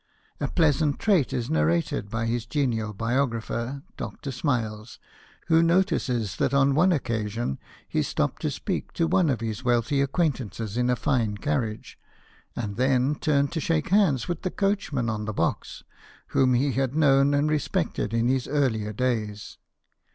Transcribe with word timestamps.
A 0.39 0.47
plea 0.47 0.71
sant 0.71 0.97
trait 0.97 1.31
is 1.31 1.47
narrated 1.47 2.09
by 2.09 2.25
his 2.25 2.47
genial 2.47 2.91
biographer, 2.91 3.83
Dr. 3.97 4.31
Smiles, 4.31 4.97
who 5.45 5.61
notices 5.61 6.37
that 6.37 6.55
on 6.55 6.73
one 6.73 6.91
occasion 6.91 7.59
he 7.87 8.01
stopped 8.01 8.41
to 8.41 8.49
speak 8.49 8.93
to 8.93 9.05
one 9.05 9.29
of 9.29 9.41
his 9.41 9.63
wealthy 9.63 10.01
ac 10.01 10.07
quaintances 10.07 10.75
in 10.75 10.89
a 10.89 10.95
fine 10.95 11.37
carriage, 11.37 11.99
and 12.55 12.77
then 12.77 13.13
turned 13.13 13.51
to 13.51 13.59
shake 13.59 13.89
hands 13.89 14.27
with 14.27 14.41
the 14.41 14.49
coachman 14.49 15.07
on 15.07 15.25
the 15.25 15.33
box, 15.33 15.83
whom 16.29 16.55
he 16.55 16.71
had 16.71 16.95
known 16.95 17.35
and 17.35 17.51
respected 17.51 18.11
in 18.11 18.27
his 18.27 18.47
earlier 18.47 18.91
days. 18.93 19.59